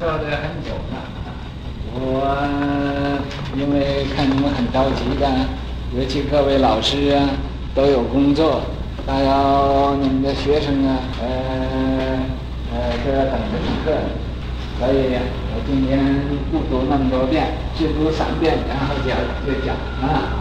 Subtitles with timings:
[0.00, 0.96] 说得很久了。
[1.92, 2.24] 我
[3.54, 5.28] 因为看你们很着急的，
[5.94, 7.28] 尤其各位老师啊，
[7.74, 8.62] 都有工作，
[9.06, 11.28] 还有你们的学生啊，呃
[12.72, 13.92] 呃都要等着上课，
[14.80, 15.20] 所以
[15.52, 16.00] 我今天
[16.50, 20.32] 不读那么多遍，只读三遍，然后讲就讲啊。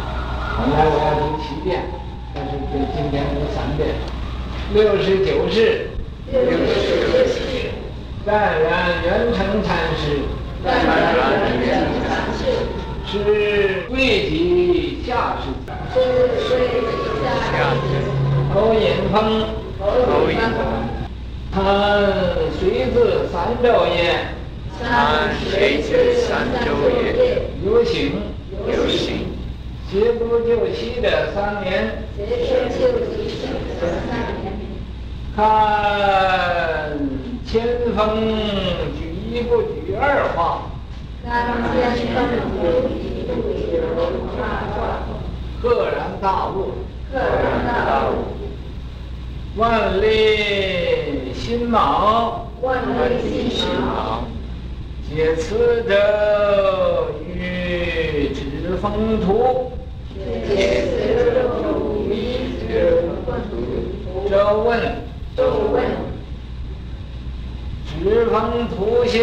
[0.56, 1.84] 本来我要读七遍，
[2.34, 3.90] 但是就今天读三遍。
[4.74, 5.90] 六十九世。
[6.32, 7.09] 六十九。
[8.30, 8.70] 湛然
[9.04, 10.22] 圆成禅师，
[10.64, 10.88] 湛然
[11.60, 12.46] 圆成禅师，
[13.08, 15.50] 是贵极下士，
[15.92, 15.98] 是
[16.48, 16.94] 贵极
[17.26, 17.90] 下士，
[18.54, 19.18] 侯寅丰，
[19.80, 20.62] 侯寅丰，
[21.52, 21.58] 参
[22.60, 22.62] 随
[22.94, 23.98] 自三昼夜，
[24.80, 25.88] 参随自
[26.22, 26.30] 三
[26.64, 26.68] 昼
[27.02, 28.14] 夜，游行，
[28.68, 29.26] 游行，
[29.90, 32.22] 协不就悉的三年，协
[32.90, 33.90] 不就悉的三
[34.44, 34.54] 年，
[35.36, 37.09] 看。
[37.52, 37.98] 千峰
[38.96, 40.70] 举一不举二化，
[41.26, 42.30] 看千峰
[42.88, 43.82] 举一不举
[44.38, 44.46] 二
[44.78, 45.02] 化，
[45.60, 48.38] 赫然大悟，赫然大悟。
[49.58, 54.26] 万历辛卯，万历辛卯，
[55.10, 55.96] 解此咒
[57.26, 59.72] 于指风图，
[60.14, 62.14] 解此咒于
[62.60, 64.30] 指风图。
[64.30, 64.80] 周问，
[65.36, 65.42] 周
[65.74, 65.89] 问。
[68.10, 69.22] 指风图像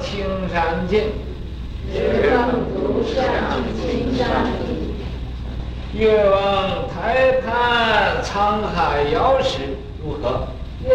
[0.00, 1.12] 青山净，
[1.92, 3.24] 指风图像
[3.76, 4.66] 青山净。
[5.92, 10.48] 越望台畔沧海遥石如何？
[10.84, 10.90] 越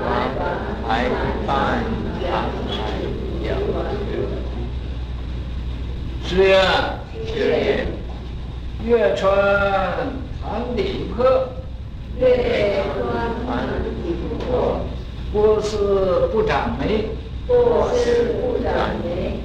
[0.00, 0.40] 王
[0.88, 1.10] 台
[1.46, 1.84] 畔沧海
[2.26, 2.74] 遥石。
[6.26, 6.56] 是呀，
[7.26, 7.84] 是呀。
[8.82, 9.30] 月穿
[10.40, 11.22] 潭底坡，
[12.18, 13.04] 月穿
[13.46, 13.68] 潭
[14.02, 14.16] 底
[14.48, 14.80] 坡。
[15.34, 17.08] 波斯不长眉，
[17.44, 19.40] 波斯不长眉。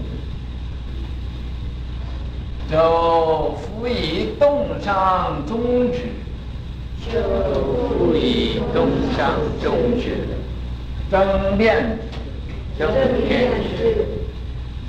[2.70, 6.02] 就辅以动伤中指，
[7.11, 7.20] 就
[7.89, 9.33] 辅以动伤
[9.64, 10.27] 中指。
[11.10, 11.98] 争辩，
[12.77, 12.88] 争
[13.27, 14.06] 辩之。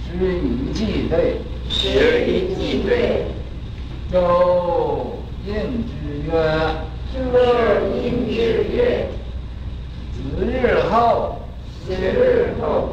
[0.05, 1.37] 师以记对，
[1.71, 3.25] 师以记对。
[4.13, 5.55] 周应
[5.87, 5.91] 之
[6.27, 6.31] 曰，
[7.11, 7.17] 周
[8.05, 9.09] 应之曰。
[10.13, 11.39] 子日后，
[11.87, 12.91] 子日后，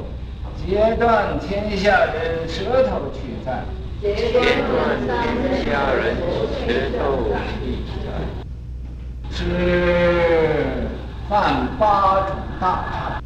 [0.56, 3.63] 截断天下人舌头取哉！
[4.02, 7.00] 截断天下人舌头
[7.63, 8.06] 取哉！
[9.30, 10.90] 吃
[11.30, 13.22] 饭八种大茶，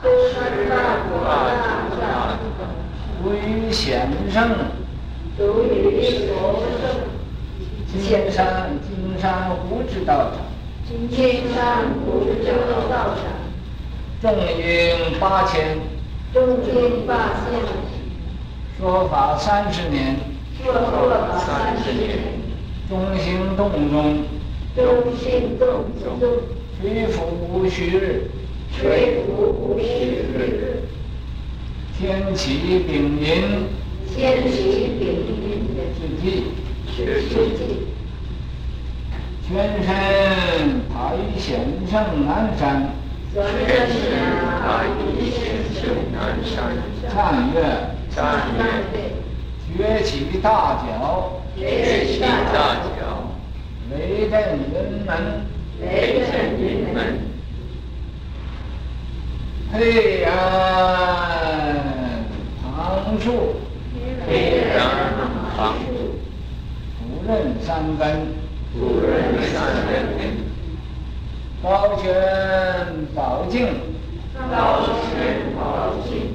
[0.00, 0.06] 吃
[0.68, 0.72] 饭八
[1.08, 1.28] 种大
[1.98, 2.38] 茶，
[3.20, 4.38] 独与贤圣，
[5.36, 6.86] 独与贤圣，
[7.88, 10.38] 金山金山湖之道场。
[11.10, 12.52] 金山湖之
[12.88, 13.20] 道场，
[14.22, 15.78] 众应八千，
[16.32, 17.60] 众应八千，
[18.78, 20.16] 说法三十年，
[20.62, 22.18] 说法三十年，
[22.88, 24.24] 中心洞中，
[24.76, 26.20] 中心洞中，
[26.80, 28.30] 垂浮无虚日，
[28.78, 29.84] 垂浮无虚
[30.32, 30.84] 日，
[31.98, 33.68] 天启丙寅，
[34.14, 34.56] 天启
[34.98, 35.50] 丙寅。
[36.00, 36.26] 之际，
[36.96, 36.98] 之
[37.56, 37.60] 际。
[39.46, 39.50] 全
[39.82, 39.88] 身
[40.88, 41.48] 塔于显
[41.90, 41.92] 圣
[42.26, 42.62] 南山，
[43.34, 43.98] 全身
[44.60, 44.88] 塔于
[45.30, 45.49] 显圣南
[46.44, 46.54] 山。
[47.10, 47.14] 忏
[47.52, 47.56] 曰：
[48.14, 48.18] 忏
[48.56, 48.58] 曰，
[49.76, 50.82] 崛起大
[52.06, 53.00] 起大脚，
[53.90, 55.10] 雷震云门，
[55.80, 55.84] 雷
[56.30, 56.62] 震云
[56.94, 56.98] 门。
[59.72, 60.30] 佩安
[62.62, 63.26] 旁树，
[64.26, 64.30] 佩
[64.76, 64.78] 安
[65.56, 66.18] 旁树，
[66.98, 67.30] 不认
[67.60, 68.40] 三根。
[68.72, 69.10] 不认
[69.52, 69.90] 三根，
[71.60, 72.06] 高悬
[73.16, 73.66] 宝镜，
[74.48, 76.32] 高泉宝镜，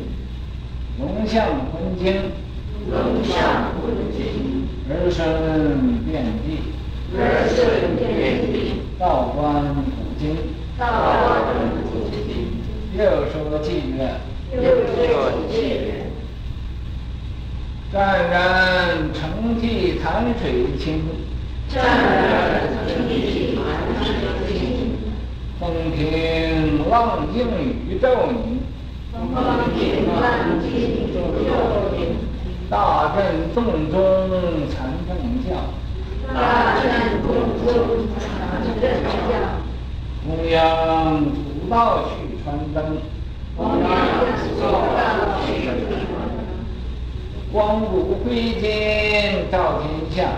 [0.99, 2.31] 龙象混金，
[2.91, 3.83] 龙象混
[4.16, 5.23] 经，人生
[6.05, 6.45] 遍地，
[7.17, 9.89] 人生遍地，道观古
[10.19, 10.35] 今，
[10.77, 11.33] 道观
[11.83, 12.61] 古今，
[12.97, 13.66] 又说偈
[13.96, 13.97] 曰，
[14.52, 16.11] 六说偈曰，
[17.91, 21.02] 湛然澄涕潭水清。
[21.67, 23.63] 湛然澄涕潭
[24.03, 24.34] 水清，
[25.66, 27.44] 风平浪静
[27.90, 28.62] 宇宙宁。
[29.12, 29.34] 风
[29.73, 32.17] 平浪静宇宙宁。
[32.70, 34.00] 大震动中
[34.70, 35.56] 禅正教。
[36.32, 37.34] 大震动
[37.66, 38.84] 中禅正
[39.28, 39.34] 教。
[40.28, 42.97] 弘扬祖道续传灯。
[43.58, 43.90] 弘扬
[44.38, 45.97] 祖道续传灯。
[47.52, 50.29] 光武辉金照天下。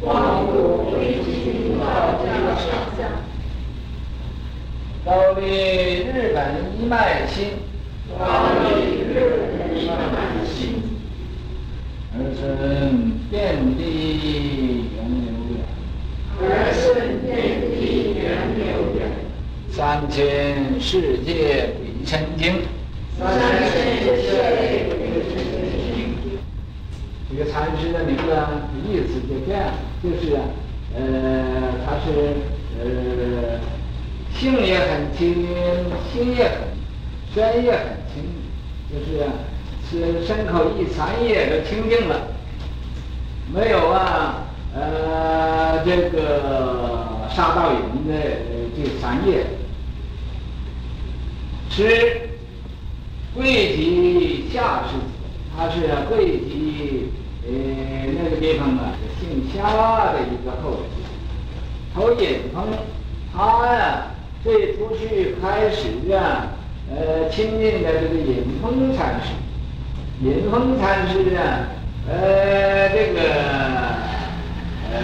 [0.00, 2.32] 光武辉金照天
[2.96, 3.04] 下，
[5.04, 6.38] 高丽日本
[6.80, 7.48] 一脉亲，
[12.14, 12.40] 儿孙
[13.28, 15.58] 遍地源流远，
[16.40, 16.80] 儿孙
[17.26, 17.30] 遍
[17.72, 18.22] 地源
[18.56, 18.62] 流
[18.96, 19.10] 远，
[19.72, 22.62] 三千世界鬼神经，
[23.18, 23.74] 三千世
[24.22, 24.94] 界鬼
[25.28, 25.34] 神
[25.92, 25.98] 经。
[27.28, 28.22] 这个禅师的名字
[28.86, 30.22] 意思就这样，就是
[30.94, 31.00] 呃，
[31.84, 32.06] 他是
[32.78, 32.84] 呃，
[34.42, 35.46] 性也很清，
[36.12, 36.58] 心也很，
[37.32, 38.24] 身也很清，
[38.90, 39.30] 就是。
[39.90, 42.28] 是身口意三业都清净了，
[43.52, 48.14] 没有啊，呃，这个杀盗淫的
[48.74, 49.44] 这三业，
[51.68, 52.30] 是
[53.34, 54.94] 贵级下士，
[55.54, 57.10] 他是贵级
[57.44, 57.52] 呃
[58.16, 60.88] 那个地方啊，姓夏的一个后人，
[61.94, 62.64] 头尹峰，
[63.30, 64.06] 他呀
[64.42, 66.48] 最初去开始啊，
[66.90, 69.30] 呃亲近的这个尹峰禅师。
[70.20, 71.68] 尹峰禅师啊，
[72.08, 73.20] 呃，这个，
[74.92, 75.00] 呃，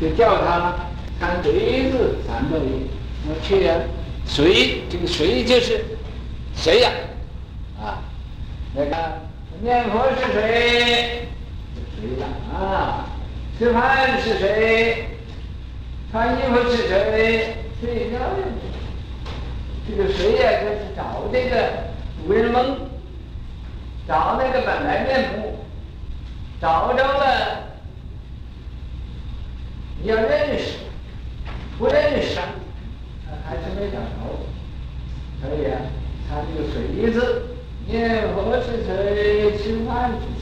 [0.00, 0.76] 就叫他
[1.18, 2.86] 参随自三六亿，
[3.26, 3.76] 我去啊，
[4.26, 5.84] 随这个随就是
[6.54, 6.90] 谁呀？
[7.80, 8.02] 啊，
[8.74, 8.96] 那个
[9.62, 11.28] 念佛是谁？
[11.98, 12.26] 谁呀？
[12.54, 13.06] 啊，
[13.58, 15.06] 吃饭是谁？
[16.10, 17.54] 穿衣服是谁？
[17.80, 18.36] 睡觉的
[19.88, 20.60] 这个谁呀？
[20.62, 21.54] 就是找这个
[22.26, 22.88] 为蒙。
[24.06, 25.58] 找那个本来面目，
[26.58, 27.62] 找着了，
[30.00, 30.78] 你要认识，
[31.78, 32.38] 不认识，
[33.44, 34.08] 还是没找着。
[35.42, 35.78] 所以啊，
[36.26, 37.48] 他这个随字，
[37.86, 39.58] 念佛是谁？
[39.58, 40.40] 吃饭是谁？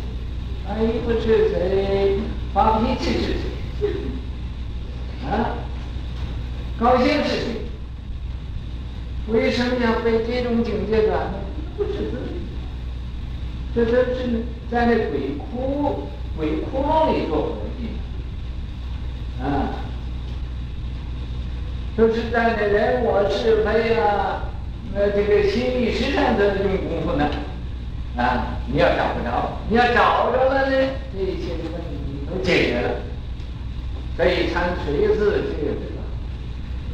[0.65, 2.21] 穿衣服是谁？
[2.55, 3.35] 发脾气是
[3.81, 3.89] 谁？
[5.29, 5.59] 啊，
[6.79, 7.57] 高兴事情？
[9.29, 11.35] 为什么要被这种境界转呢？
[11.77, 11.85] 不。
[13.75, 17.91] 这这是在那鬼窟鬼窟窿里做活计，
[19.43, 19.85] 啊，
[21.95, 24.45] 都是在那人我是非啊，
[24.95, 27.29] 那这个心理实上的用功夫呢，
[28.17, 32.89] 啊，你要找不着，你要找着了呢，这一切的问题都解决了。
[34.17, 35.96] 所以参随自这个这个，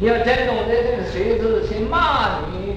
[0.03, 2.75] 你要真懂得这个随自，谁骂你？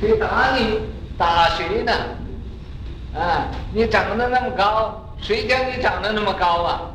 [0.00, 0.80] 谁打你？
[1.16, 1.92] 打谁呢？
[3.14, 6.90] 啊，你长得那么高，谁叫你长得那么高啊？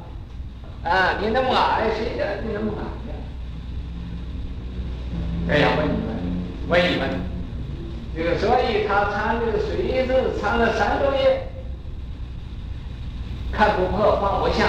[0.84, 3.16] 啊，你那么矮，谁叫你那么矮呀？
[5.48, 6.10] 这要问你们，
[6.68, 7.10] 问你们，
[8.14, 11.48] 这个所以他参这个随自参了三个月，
[13.54, 14.66] 看不破，放不下，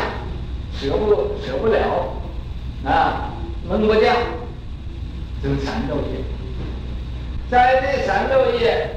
[0.82, 1.78] 舍不舍不了，
[2.84, 3.30] 啊，
[3.68, 4.12] 闷不掉，
[5.40, 6.24] 这三个月。
[7.48, 8.90] 在这三个月，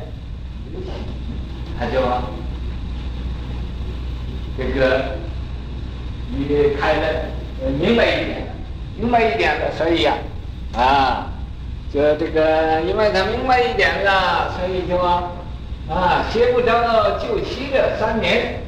[1.78, 2.02] 他就
[4.58, 5.04] 这个
[6.32, 7.26] 你开的
[7.80, 8.48] 明白一点，
[8.98, 10.16] 明白一点的，所以呀，
[10.76, 11.28] 啊，
[11.94, 18.60] 就这个，因为他明白一点了，所以就啊，邪不着就息了三年，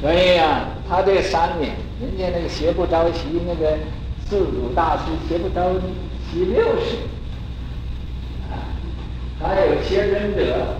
[0.00, 3.78] 所以呀，他这三年，人家那个邪不着息那个
[4.28, 5.72] 四祖大师邪不着。
[6.32, 6.96] 第六十，
[8.50, 8.60] 啊，
[9.40, 10.76] 还有些忍者，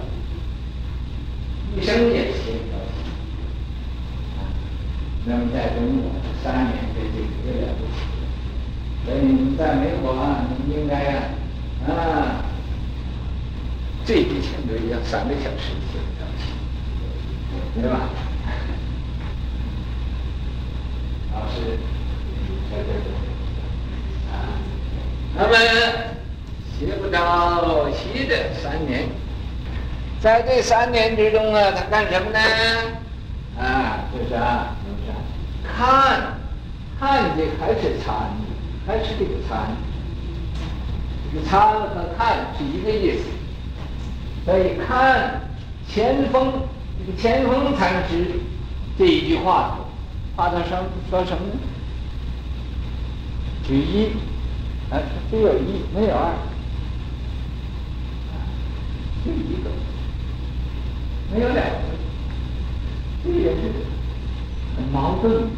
[1.74, 3.08] 一生也邪不着息，
[4.36, 4.52] 啊，
[5.24, 6.10] 那么在中国
[6.44, 7.96] 三年这就有点了不起，
[9.06, 12.44] 所以你们在美国啊，你们应该，啊，啊，
[14.04, 18.10] 最低限度要三个小时学不着息，对吧？
[21.36, 21.78] 老师，
[22.70, 23.12] 对对对。
[25.38, 25.52] 那么
[26.78, 29.06] 邪不着息的三年，
[30.18, 32.38] 在这三年之中啊，他干什么呢？
[33.60, 35.20] 啊，就是啊，就是啊，
[35.62, 36.38] 看，
[36.98, 38.14] 看的还是参，
[38.86, 39.76] 还是这个参，
[41.30, 43.24] 这个参和看是一个意思。
[44.46, 45.42] 所以看
[45.86, 46.50] 前锋，
[46.98, 48.40] 这个前锋禅师
[48.96, 49.76] 这一句话，
[50.36, 51.58] 话他说说什么呢？
[53.66, 54.10] 举一。
[54.88, 56.32] 啊，只有一，没有二，
[59.24, 59.68] 就一个，
[61.34, 61.72] 没有两个，
[63.24, 63.62] 这也是
[64.76, 65.50] 很矛盾。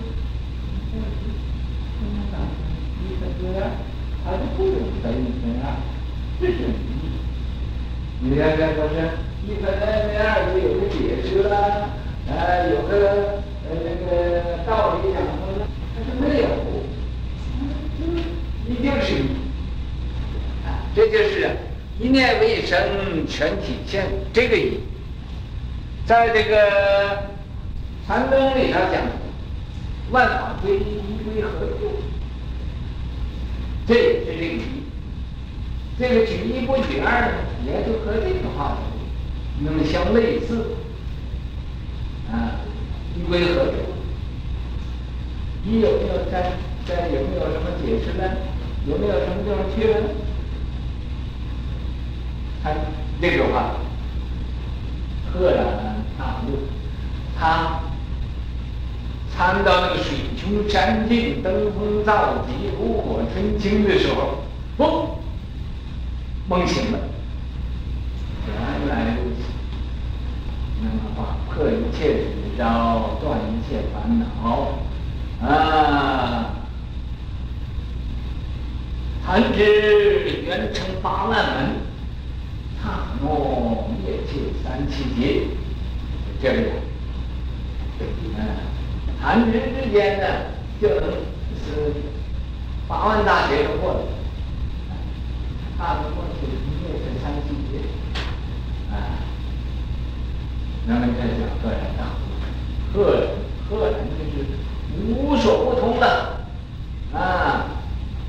[2.99, 3.61] 一个
[4.25, 5.77] 他就不用分分二，
[6.41, 6.91] 这是一。
[8.21, 8.95] 你看看，说是
[9.47, 11.55] 一分二，就有个解释了，
[12.31, 16.49] 啊，有个呃那个道理讲的，他是没有。
[18.69, 19.25] 一定是一，
[20.95, 21.57] 这就是
[21.99, 22.79] 一念为生，
[23.27, 24.81] 全体现这个意。
[26.05, 27.31] 在这个
[28.07, 29.03] 禅宗里头讲，
[30.11, 31.97] 万法归一，一归何处？
[33.87, 34.63] 这也是这个一。
[35.99, 38.79] 这个举一不举二呢，也就和这个话
[39.61, 40.77] 那么相类似。
[42.31, 42.61] 啊，
[43.27, 43.73] 归何处？
[45.65, 46.53] 你有没有在
[46.87, 48.25] 在有没有什么解释呢？
[48.87, 50.09] 有没有什么地方去了呢？
[52.63, 52.71] 他
[53.21, 53.75] 这个话，
[55.31, 55.65] 赫然
[56.19, 56.59] 大悟。
[57.39, 57.81] 他
[59.31, 64.39] 参到那个水穷山尽、登峰造极、炉火纯青的时候，
[64.79, 65.19] 哦，
[66.49, 66.99] 梦醒了。
[68.47, 69.43] 原来如此。
[70.81, 71.71] 那么话，破一
[72.59, 72.65] 切执着，
[73.21, 74.27] 断一切烦恼，
[75.47, 76.51] 啊。
[79.25, 81.77] 禅之圆成八万门，
[82.83, 82.89] 刹
[83.21, 83.29] 那
[84.03, 85.47] 灭尽三七劫，
[86.43, 86.59] 这里。
[88.37, 88.41] 嗯，
[89.21, 90.27] 禅之之间呢，
[90.81, 91.11] 就能
[91.55, 91.93] 是
[92.89, 94.01] 八万大劫都过了。
[95.77, 96.47] 刹那过去
[96.83, 97.85] 灭尽三七劫，
[98.91, 98.97] 啊，
[100.87, 102.28] 那么这叫赫然大悟，
[102.93, 103.23] 赫然
[103.69, 104.37] 赫然就是
[105.13, 106.07] 无所不通的，
[107.13, 107.67] 啊。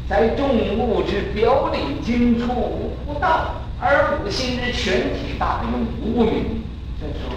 [0.09, 6.63] 在众物之表里精处无不到，而五心之全体大用无不明。
[6.99, 7.35] 这时候，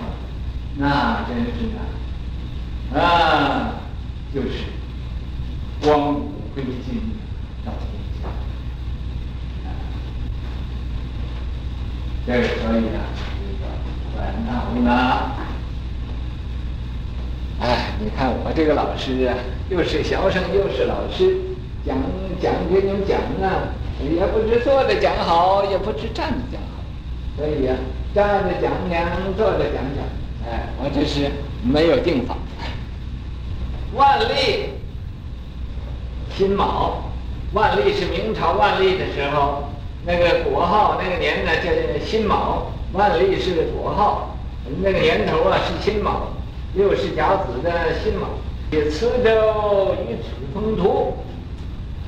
[0.79, 1.69] 那真是
[2.97, 3.75] 啊，啊，
[4.35, 4.73] 就是
[5.83, 6.15] 光
[6.55, 7.13] 归尽
[7.63, 8.29] 照天下。
[12.27, 13.05] 这个所以啊，
[13.37, 13.63] 这个
[14.17, 15.42] 恍然大悟呢。
[18.03, 19.35] 你看我这个老师啊，
[19.71, 21.37] 又是学生又是老师。
[21.87, 21.97] 讲
[22.41, 26.83] 讲给你们讲啊，也不知坐着讲好，也不知站着讲好，
[27.37, 27.77] 所以、啊，
[28.13, 29.07] 站着讲讲，
[29.37, 30.05] 坐着讲讲，
[30.49, 31.31] 哎，我这是
[31.63, 32.37] 没有定法。
[33.95, 34.71] 万历
[36.37, 37.13] 辛卯，
[37.53, 39.71] 万历是明朝万历的时候，
[40.07, 41.71] 那个国号那个年呢叫
[42.05, 44.37] 辛卯，万历是国号，
[44.83, 46.29] 那个年头啊是辛卯，
[46.75, 47.71] 六世甲子的
[48.03, 48.27] 辛卯，
[48.71, 51.13] 以磁州与此风土。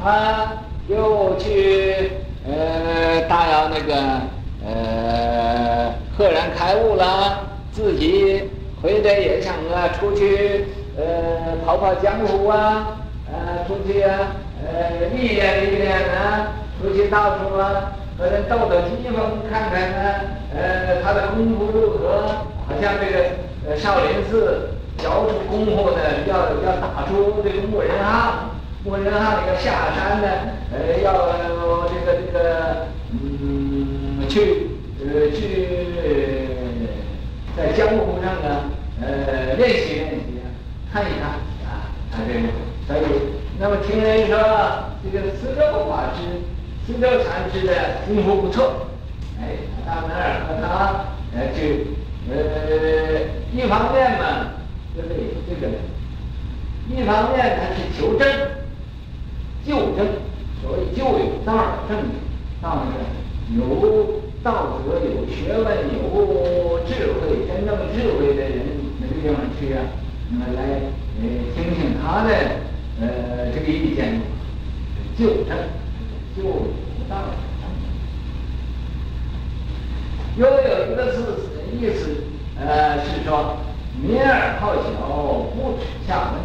[0.03, 0.53] 他
[0.89, 2.11] 又去
[2.47, 3.95] 呃，大要那个
[4.65, 7.41] 呃，赫然开悟了，
[7.73, 10.65] 自己回来也想啊，出去
[10.97, 12.99] 呃，跑跑江湖啊，
[13.31, 14.19] 呃，出去啊，
[14.65, 20.21] 呃，历练历练啊，出去到处啊，和人斗斗机锋，看看呢，
[20.57, 22.25] 呃，他的功夫如何？
[22.67, 23.25] 好像这个
[23.67, 28.51] 呃，少林寺教出功夫呢，要要打出这个木人哈。
[28.85, 30.29] 木人哈，那个下山呢，
[30.71, 31.15] 呃，要
[31.89, 34.69] 这个这个，嗯，去
[35.01, 35.69] 呃去
[37.57, 38.65] 在江湖上呢，
[39.01, 40.37] 呃，练习练习，
[40.93, 42.49] 看一看啊，他这个，
[42.87, 43.23] 所以
[43.59, 44.37] 那么听人说
[45.03, 46.45] 这个磁州法师、
[46.87, 47.73] 磁州禅师的
[48.07, 48.89] 功夫不错，
[49.41, 49.57] 哎，
[49.87, 51.87] 到那儿和他呃去
[52.31, 52.35] 呃，
[53.55, 54.51] 一方面嘛，
[54.97, 55.09] 就是
[55.49, 55.73] 这个，
[56.91, 58.27] 一方面他是求证。
[59.67, 60.05] 就证，
[60.61, 61.97] 所谓就有道的证，
[62.61, 63.63] 道是有
[64.43, 68.61] 道德、有学问、有智慧、真正智慧的人
[69.01, 69.81] 那个地方去啊，
[70.29, 70.61] 那么来
[71.55, 72.31] 听听他的
[73.01, 73.07] 呃
[73.55, 74.21] 这个意见，
[75.17, 75.57] 就证，
[76.37, 77.29] 究有道的
[77.63, 77.65] 证。
[80.37, 81.49] 又有一个字
[81.81, 82.23] 意思，
[82.67, 83.59] 呃是说
[84.01, 84.91] 敏而好学，
[85.55, 86.41] 不耻下问。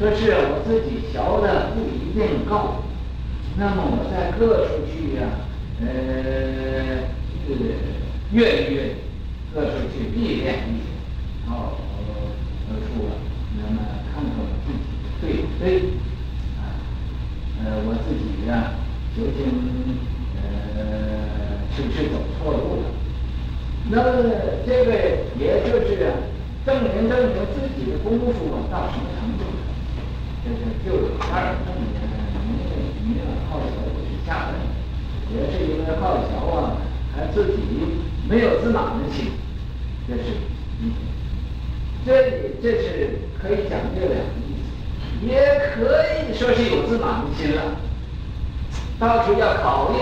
[0.00, 2.82] 这是我自己学的不一定够，
[3.56, 5.46] 那么我在各处去呀、啊，
[5.80, 5.86] 呃，
[7.46, 7.60] 这个
[8.32, 8.96] 越越
[9.54, 10.88] 各处去历练一些，
[11.46, 11.78] 好
[12.66, 13.12] 得出了，
[13.56, 13.78] 那么
[14.12, 14.80] 看看我自己
[15.20, 15.92] 对不对，
[16.58, 16.60] 啊，
[17.62, 18.74] 呃，我自己呀、啊，
[19.14, 19.38] 究竟
[20.42, 20.42] 呃
[21.76, 22.88] 是不是走错路了？
[23.94, 24.00] 那
[24.64, 24.92] 这个
[25.38, 26.16] 也就是
[26.64, 29.44] 证明证明自己的功夫到什么程度。
[30.42, 31.92] 这是就有二证明，
[33.04, 33.20] 明明
[33.50, 34.56] 好学不耻下问，
[35.36, 36.80] 也是因为好学啊，
[37.14, 37.60] 还自己
[38.26, 39.32] 没有自满的心，
[40.08, 40.40] 这是
[40.80, 40.96] 一点。
[42.06, 42.08] 这
[42.62, 47.62] 这是可以讲这两个意思，也可以说是有自满的心了，
[48.98, 49.98] 到处要考虑，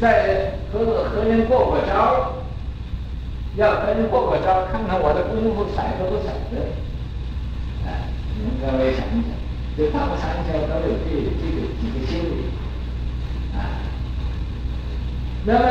[0.00, 2.31] 再和和人过过招，
[3.56, 6.72] 要跟人过过招，看看我的功夫甩得不甩得，
[7.86, 9.30] 哎，你们各位想一想。
[9.74, 11.08] 就大部三小都有这
[11.40, 12.52] 这个几个心理，
[13.56, 13.80] 啊，
[15.46, 15.64] 那么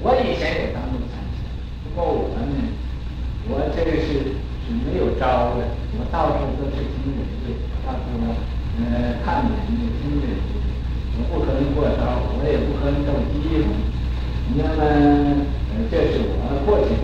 [0.00, 1.48] 我以前也当过参禅，
[1.82, 2.44] 不过我呢，
[3.48, 8.28] 我这个是是没有招的，我到处都是听人的，到处呢，
[8.76, 10.36] 呃，看人的，听人的，
[11.16, 13.72] 我不可能过招，我也不可能斗鸡嘛。
[14.54, 15.48] 那么，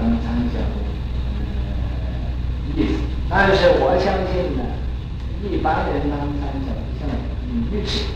[0.09, 0.81] 当参禅的
[1.37, 3.05] 呃意思。
[3.29, 4.65] 但是我相信呢，
[5.45, 7.05] 一般人当参禅像
[7.71, 8.07] 愚痴，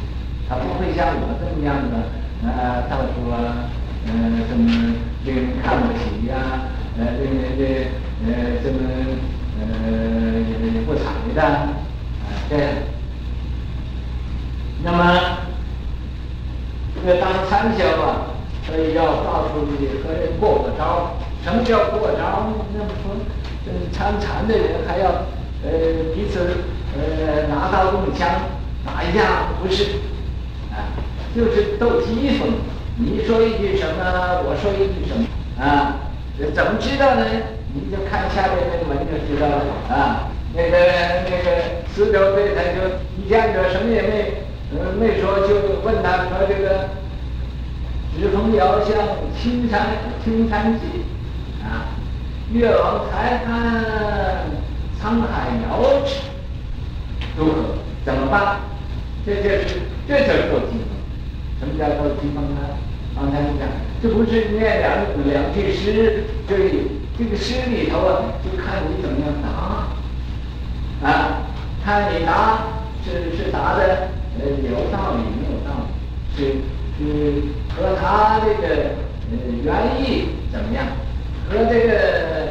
[0.49, 2.23] 他不会像我这么样的。
[2.43, 3.71] 啊，到处啊，
[4.05, 4.11] 呃，
[4.51, 4.95] 这么
[5.25, 6.67] 令人看不起呀？
[6.99, 7.87] 呃，令人这
[8.27, 8.79] 呃，这么
[9.61, 9.63] 呃
[10.85, 11.69] 不睬的啊？
[12.51, 12.67] 这样。
[14.83, 15.39] 那么，
[16.97, 18.27] 这个当参禅啊，
[18.67, 21.15] 所以要到处去和人过过招。
[21.43, 22.49] 什么叫过招？
[22.75, 23.17] 那么说，
[23.65, 25.09] 这参禅的人还要
[25.65, 25.71] 呃
[26.15, 26.39] 彼此
[26.97, 28.29] 呃拿刀用枪
[28.85, 29.85] 打一架，不是？
[30.71, 30.89] 啊
[31.35, 32.49] 就是斗鸡风，
[32.97, 35.27] 你说一句什么，我说一句什么，
[35.59, 35.97] 啊，
[36.55, 37.25] 怎么知道呢？
[37.75, 40.29] 你就看下面那个文就知道了啊。
[40.55, 40.77] 那个
[41.25, 44.45] 那个四周对他就一见着什么也没，
[44.77, 46.91] 呃，没说，就问他说这个
[48.15, 48.93] “指风遥相
[49.41, 49.87] 青山
[50.23, 51.09] 青山记”，啊
[52.53, 53.53] ，“越王台畔
[55.01, 55.81] 沧海遥”，
[57.37, 57.53] 如何？
[58.05, 58.61] 怎么办？
[59.25, 60.89] 这就是这就是斗鸡风。
[61.61, 62.61] 什么叫斗鸡风呢？
[63.15, 63.69] 刚才你讲，
[64.03, 66.57] 这不是念两两句诗，这
[67.17, 71.47] 这个诗里头啊，就看你怎么样答啊，
[71.85, 72.65] 看你答
[73.05, 74.09] 是是答的
[74.41, 76.39] 呃有道理没有道理，是
[76.99, 77.01] 是
[77.77, 78.67] 和他这个
[79.31, 79.33] 呃
[79.63, 80.87] 原意怎么样，
[81.49, 82.42] 和这个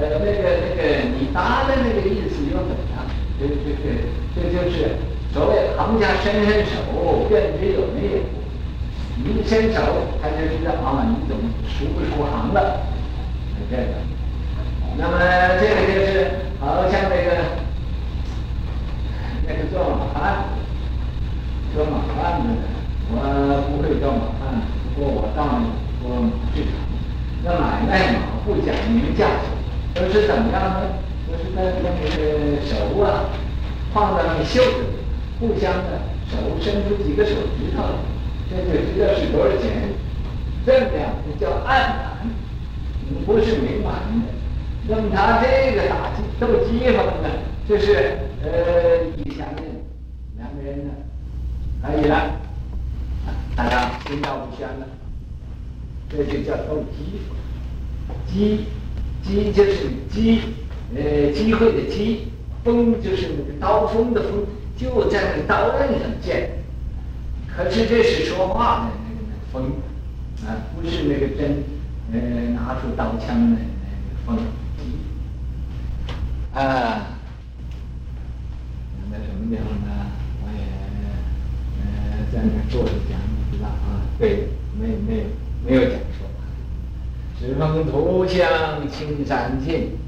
[0.00, 0.80] 呃那个那个
[1.18, 3.04] 你答的那个意思又怎样？
[3.38, 3.84] 这这这
[4.34, 4.96] 这就是
[5.32, 8.22] 所谓行家伸伸手，便知有没有。
[9.14, 9.80] 你一伸手，
[10.22, 12.80] 他就知道啊，你怎么熟不熟行了？
[13.70, 13.82] 这个，
[14.96, 15.18] 那么
[15.60, 17.30] 这个就是好像那个
[19.46, 20.44] 那个做马贩，
[21.74, 22.48] 做马贩的，
[23.10, 23.12] 我
[23.70, 24.62] 不会做马贩，
[24.94, 25.60] 不过我到
[26.02, 26.72] 过马市场，
[27.44, 29.51] 那买卖马不讲明价钱，
[29.94, 30.80] 都是怎么样呢？
[31.28, 33.30] 都是在那个手啊，
[33.92, 34.86] 放在那个袖子里，
[35.40, 36.00] 互相的
[36.30, 37.82] 手伸出几个手指头。
[38.50, 39.88] 这就知道是多少钱，
[40.66, 42.28] 这样叫暗盘，
[43.24, 44.28] 不是明盘的。
[44.88, 47.30] 那么他这个打鸡斗鸡风呢，
[47.66, 49.64] 就是呃一相认，
[50.36, 50.90] 两个人呢
[51.82, 52.32] 可以了，
[53.56, 54.86] 大家心照不宣了，
[56.10, 57.20] 这就叫斗鸡。
[58.26, 58.66] 鸡，
[59.22, 60.40] 鸡就是机，
[60.94, 62.32] 呃机会的机，
[62.64, 64.44] 锋就是那个刀锋的锋，
[64.76, 66.50] 就在那个刀刃上见。
[67.46, 69.72] 可是这是说话的那个风，
[70.46, 71.62] 啊，不是那个真，
[72.12, 72.18] 呃，
[72.54, 74.38] 拿出刀枪的那个风。
[76.54, 77.16] 啊，
[79.10, 80.06] 那什么地方呢？
[80.42, 80.60] 我也，
[81.80, 81.84] 呃，
[82.32, 83.18] 在那坐着讲，
[83.50, 84.04] 不知道啊。
[84.18, 85.24] 对，没没有
[85.66, 85.98] 没有讲
[87.42, 87.48] 错。
[87.48, 89.98] 指风图向青山近，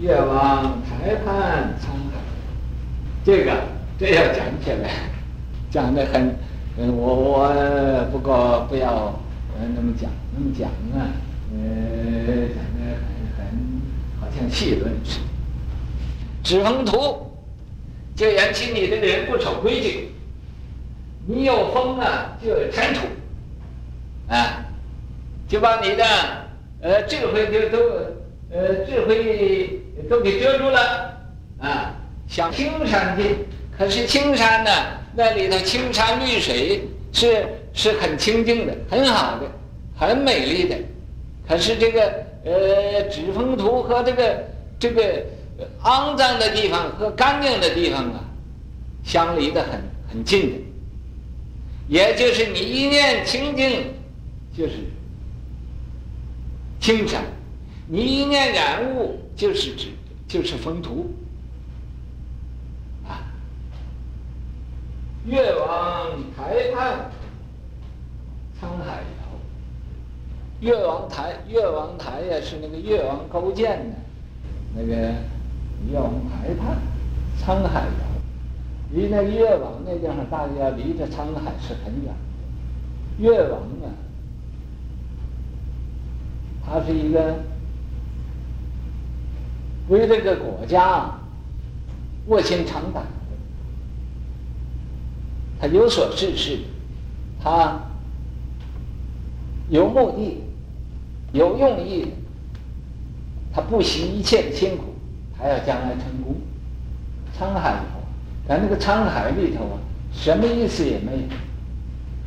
[0.00, 2.18] 越王台畔沧海。
[3.24, 3.52] 这个
[3.98, 4.90] 这要讲起来，
[5.70, 6.34] 讲得很。
[6.80, 9.20] 嗯，我我不过不要
[9.56, 11.10] 呃那么讲，那么讲啊，
[11.52, 11.58] 呃
[12.54, 13.80] 讲的很很
[14.20, 15.24] 好像戏论似的。
[16.44, 17.32] 指风图，
[18.14, 20.10] 就言起你这个人不守规矩，
[21.26, 23.00] 你有风啊，就有尘土，
[24.32, 24.64] 啊，
[25.48, 26.04] 就把你的
[26.80, 27.78] 呃智慧就都
[28.50, 31.18] 呃智慧都给遮住了，
[31.58, 31.94] 啊，
[32.28, 33.24] 像青山的，
[33.76, 34.70] 可是青山呢？
[35.16, 39.46] 那里头青山绿水是是很清净的，很好的，
[39.96, 40.76] 很美丽的。
[41.48, 42.12] 可是这个
[42.44, 44.44] 呃指风图和这个
[44.78, 45.24] 这个
[45.82, 48.24] 肮脏的地方和干净的地方啊，
[49.02, 50.58] 相离得很很近的。
[51.88, 53.86] 也就是你一念清净，
[54.56, 54.74] 就是
[56.80, 57.22] 青山；
[57.86, 59.88] 你一念染污，就是指
[60.26, 61.10] 就是风图。
[65.26, 67.10] 越王台畔，
[68.58, 69.02] 沧海遥。
[70.60, 73.96] 越王台，越王台呀，是那个越王勾践的，
[74.74, 74.94] 那个
[75.90, 76.78] 越王台畔，
[77.38, 77.90] 沧海遥。
[78.90, 82.12] 离那越王那地方，大家离着沧海是很远的。
[83.18, 83.92] 越王啊，
[86.70, 87.34] 他是一个
[89.88, 91.10] 为这个国家
[92.26, 93.02] 卧薪尝胆。
[95.60, 96.58] 他有所事事，
[97.42, 97.80] 他
[99.68, 100.42] 有目的、
[101.32, 102.06] 有用意，
[103.52, 104.94] 他不惜一切的辛苦，
[105.36, 106.36] 他要将来成功。
[107.36, 108.00] 沧海里头，
[108.46, 109.78] 但那个沧海里头啊，
[110.12, 111.28] 什么意思也没有，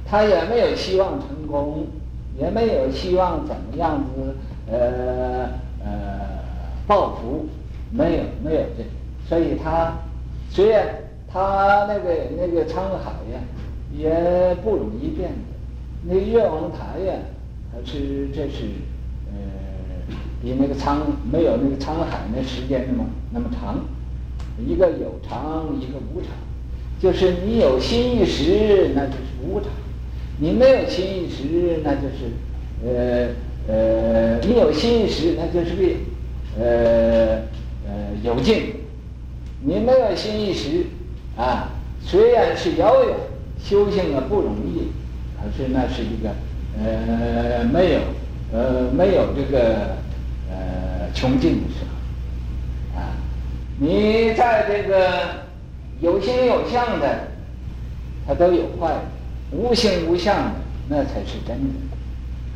[0.06, 1.88] 他也没有希望成功，
[2.40, 4.36] 也没有希望怎么样子，
[4.72, 5.50] 呃
[5.84, 6.30] 呃，
[6.88, 7.48] 报复，
[7.92, 8.84] 没有没有这，
[9.28, 9.94] 所以他
[10.50, 10.88] 虽然
[11.28, 13.40] 他那个那个沧海呀，
[13.96, 15.38] 也不容易变的。
[16.04, 17.14] 那个越王台呀，
[17.72, 18.66] 他是这是，
[19.32, 20.98] 呃，比那个沧
[21.32, 23.80] 没有那个沧海那时间那么那么长，
[24.58, 26.30] 一个有常，一个无常，
[27.00, 29.70] 就是你有心一时，那就是无常；
[30.42, 31.44] 你没有心意识，
[31.84, 32.34] 那就是，
[32.84, 33.28] 呃
[33.68, 35.84] 呃，你有心意识，那就是个，
[36.60, 37.44] 呃
[37.86, 37.92] 呃
[38.24, 38.74] 有劲；
[39.64, 40.88] 你没有心意识，
[41.38, 41.70] 啊，
[42.04, 43.16] 虽然是遥远，
[43.64, 44.92] 修行啊不容易。
[45.38, 46.32] 可是那是一个，
[46.84, 48.00] 呃，没有，
[48.52, 49.96] 呃，没有这个，
[50.50, 51.86] 呃，穷尽的时
[52.96, 53.14] 候，啊，
[53.78, 55.46] 你在这个
[56.00, 57.28] 有心有相的，
[58.26, 58.90] 它都有坏；
[59.52, 60.52] 无形无相的，
[60.88, 61.80] 那才是真的。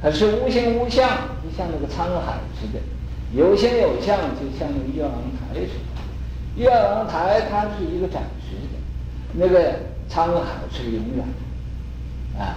[0.02, 1.10] 可是无形无相，
[1.44, 2.80] 就像那个沧海似的；
[3.34, 5.96] 有形有相，就像那个月王台似的。
[6.56, 8.78] 月王台它是一个暂时的，
[9.34, 9.60] 那个
[10.10, 11.26] 沧海是永远
[12.38, 12.56] 的，啊。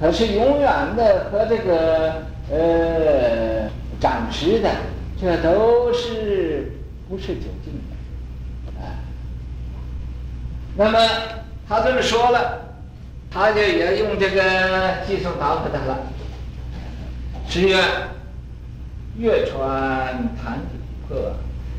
[0.00, 4.70] 可是永远的和这个呃暂时的，
[5.20, 6.72] 这都是
[7.08, 8.98] 不是究竟的啊？
[10.76, 10.98] 那么
[11.68, 12.61] 他这么说了，
[13.32, 14.42] 他就也用这个
[15.06, 15.98] 计数答复他了。
[17.48, 17.82] 十月，
[19.18, 19.58] 月穿
[20.36, 21.16] 潭底破，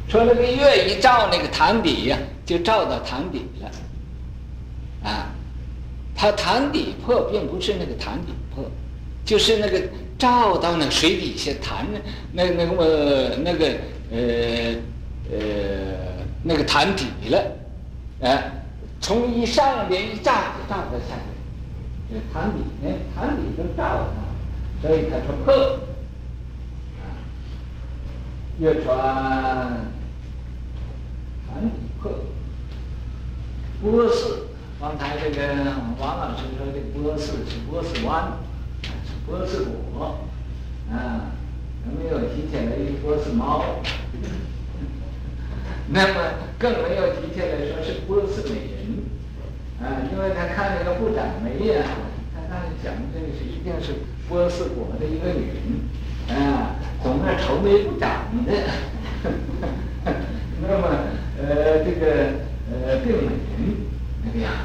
[0.07, 5.27] 说那个月一照那个潭底呀，就照到潭底了，啊。
[6.15, 8.63] 它潭底破，并不是那个潭底破，
[9.25, 9.81] 就是那个
[10.17, 11.85] 照到那水底下潭
[12.31, 13.65] 那那个那个
[14.11, 14.17] 呃
[15.31, 15.37] 呃
[16.43, 17.43] 那个潭底了，
[18.21, 18.43] 哎，
[19.01, 21.32] 从一上边一照就照到下面，
[22.13, 24.13] 这潭底呢潭底都照到，
[24.81, 25.53] 所以他说破，
[27.01, 27.17] 啊，
[28.59, 28.93] 月穿
[31.47, 32.11] 潭底破，
[33.81, 34.47] 波似。
[34.79, 35.39] 刚才这个
[35.97, 38.33] 王老师说的波斯是波斯湾，
[38.83, 40.17] 是波斯果，
[40.91, 41.31] 啊，
[41.85, 43.63] 没有提起来一波斯猫，
[45.87, 48.72] 那么更没有提起来说是波斯美，
[49.83, 51.83] 啊，因为他看那个不长眉呀，
[52.33, 58.51] 他当时讲的这个是一定是波斯国的一个女人，啊，总是愁眉不展的，
[60.61, 60.87] 那么
[61.37, 62.05] 呃这个
[62.71, 63.33] 呃病美人
[64.23, 64.59] 那个样子。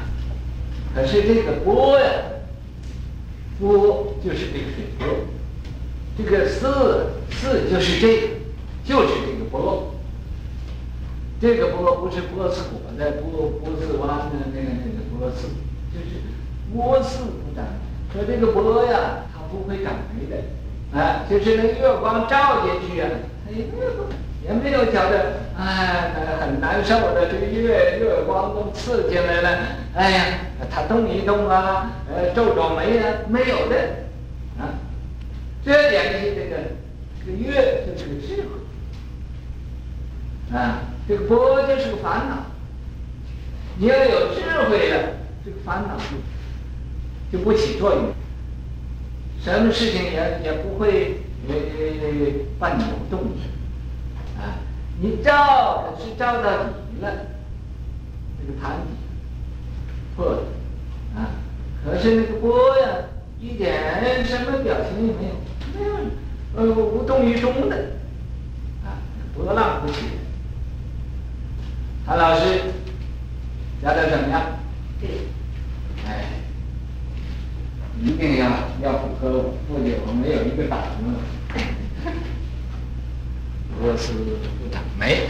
[0.95, 2.05] 可是这个波呀，
[3.59, 5.07] 波就是这个水波，
[6.17, 8.27] 这个似似就是这个，
[8.85, 9.95] 就是这个波。
[11.39, 15.47] 这个波不是波斯果的波，波斯湾的那个那个波斯，
[15.93, 16.19] 就是
[16.73, 17.65] 波似不长。
[18.13, 23.09] 说这个波呀，它不会长霉的，啊，就是那月光照进去啊，
[23.45, 23.89] 它也没有
[24.45, 29.59] 也没有觉得哎很难受的，这个月月光都刺进来了，
[29.95, 30.25] 哎呀。
[30.69, 33.75] 它动一动啊，呃，皱皱眉啊，没有的，
[34.59, 34.75] 啊，
[35.63, 36.57] 这联系这个
[37.25, 38.49] 这个月就是个智慧，
[40.51, 42.37] 啊，这个波就是个烦恼，
[43.77, 44.97] 你要有智慧了，
[45.45, 45.95] 这个烦恼
[47.31, 48.13] 就就不起作用，
[49.39, 51.55] 什么事情也也不会呃
[52.57, 53.19] 办扭动，
[54.39, 54.57] 啊，
[54.99, 57.11] 你照是照到底了，
[58.41, 58.87] 这个盘底
[60.15, 60.39] 破了。
[61.15, 61.29] 啊，
[61.85, 62.87] 可是那个波呀，
[63.39, 65.35] 一点什么表情也没有，
[65.75, 65.93] 没有，
[66.55, 67.75] 呃，无动于衷的，
[68.83, 68.97] 啊，
[69.35, 70.18] 波浪不起。
[72.09, 72.41] 韩老师，
[73.83, 74.41] 教的怎么样？
[74.99, 75.09] 对，
[76.07, 76.25] 哎，
[78.01, 78.49] 一定要
[78.81, 81.03] 要符合我，或者我没有一个打字。
[83.79, 85.27] 我是不长眉，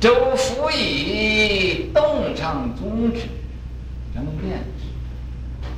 [0.00, 3.28] 周抚以动唱宗旨。
[4.14, 4.60] 能变，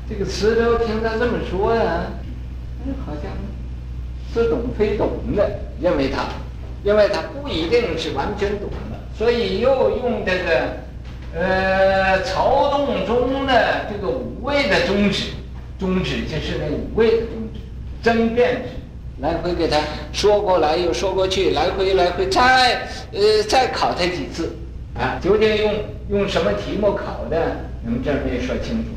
[0.09, 2.07] 这个词都听他这么说呀、啊，
[3.05, 3.25] 好像
[4.33, 6.27] 似懂非懂的，认为他，
[6.85, 15.25] 因为他不一定是完全懂的，所以又用这个，呃，曹洞宗的这个五味的宗旨，
[15.79, 17.61] 宗旨就是那五味的宗旨，
[18.03, 18.69] 争辩旨，
[19.19, 19.77] 来回给他
[20.11, 24.57] 说过来又说过去，来回来回再呃再考他几次，
[24.99, 25.75] 啊，究竟用
[26.09, 27.59] 用什么题目考的？
[27.85, 28.89] 你们这没说清楚，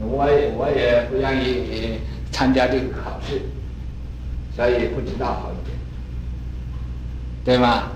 [0.00, 1.98] 我也我也不愿意
[2.30, 3.42] 参加这个考试，
[4.54, 5.76] 所以不知道好一点，
[7.44, 7.90] 对吗？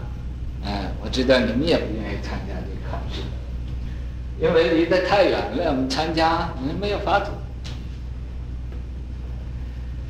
[0.64, 3.22] 哎，我知道你们也不愿意参加这个考试，
[4.38, 7.30] 因为离得太远了，我们参加我们没有法子。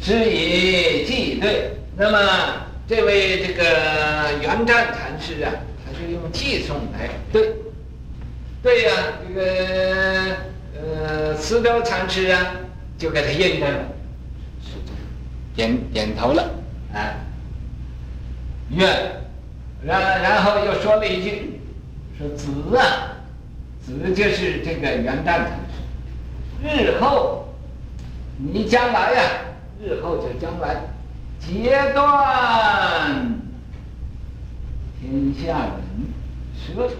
[0.02, 2.18] 是以记对，那么
[2.88, 5.52] 这位这个圆湛禅师啊，
[5.84, 7.10] 他就用偈颂来。
[7.30, 7.54] 对，
[8.62, 10.36] 对呀、啊，这个
[10.74, 12.56] 呃慈州禅师啊，
[12.96, 13.84] 就给他印证了，
[15.54, 16.50] 点点头了，
[16.94, 17.14] 啊，
[18.70, 18.88] 愿，
[19.84, 21.60] 然然后又说了一句，
[22.18, 23.16] 说子啊，
[23.82, 27.48] 子就是这个圆湛禅师，日后
[28.36, 29.22] 你将来呀、
[29.82, 30.76] 日后就将来
[31.38, 33.40] 截断
[35.00, 35.80] 天下人
[36.54, 36.94] 舌头，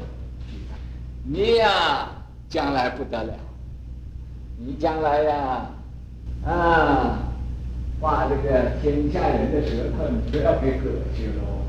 [1.25, 2.09] 你呀
[2.49, 3.35] 将来不得了，
[4.59, 5.71] 你将来呀
[6.47, 7.19] 啊
[8.01, 11.60] 把这个天下人的舌头你不要给割去喽，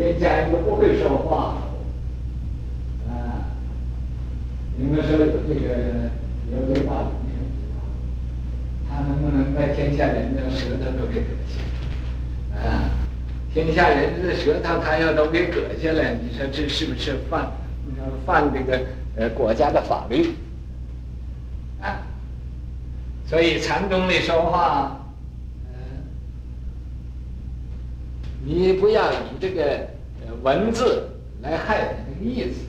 [0.00, 1.58] 天下人都不会说话
[3.06, 3.52] 啊，
[4.78, 6.08] 你们说这个
[6.50, 7.10] 有句话。
[8.88, 12.66] 他能不能在天下人的舌头都给割下？
[12.66, 12.90] 啊，
[13.52, 17.52] 天下人的舌头他要都给割下来，你说这是不是犯？
[18.24, 18.80] 犯这个
[19.16, 20.34] 呃国家的法律？
[21.82, 22.02] 啊，
[23.26, 25.06] 所以禅宗里说话，
[25.66, 25.74] 嗯、
[28.24, 29.88] 呃，你不要以这个
[30.42, 31.08] 文字
[31.42, 32.60] 来害他这个意思，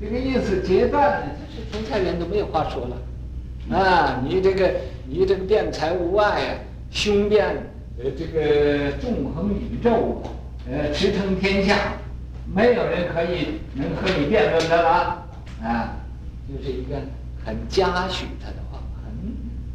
[0.00, 4.70] 这个意思截断了，就是天下人都没有话说了，啊，你这个。
[5.04, 6.54] 你这个辩才无碍啊，
[6.90, 7.44] 雄辩
[7.98, 10.22] 呃这个纵横宇宙，
[10.70, 11.94] 呃驰骋天下，
[12.54, 15.26] 没有人可以能和你辩论的了。
[15.60, 15.96] 啊，
[16.48, 16.96] 就是一个
[17.44, 19.12] 很嘉许他的话，很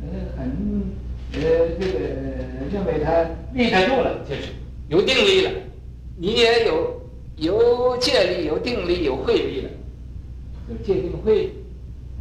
[0.02, 0.82] 呃很
[1.34, 1.40] 呃
[1.78, 2.00] 这个
[2.72, 4.54] 认为他立得住了，就是
[4.90, 5.52] 有定力了，
[6.18, 7.02] 你也有
[7.36, 9.70] 有戒力、有定力、有慧力了，
[10.70, 11.54] 有戒定慧，